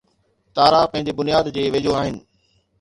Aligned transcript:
تارا 0.55 0.81
پنهنجي 0.91 1.13
بنياد 1.17 1.45
جي 1.55 1.63
ويجهو 1.73 1.95
آهن 2.01 2.15